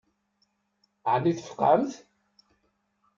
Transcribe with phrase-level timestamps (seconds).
[1.11, 1.91] Ɛni tfeqɛemt?